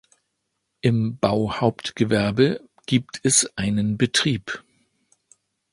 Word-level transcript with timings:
Im 0.81 1.19
Bauhauptgewerbe 1.19 2.67
gibt 2.87 3.19
es 3.21 3.47
einen 3.55 3.99
Betrieb. 3.99 4.63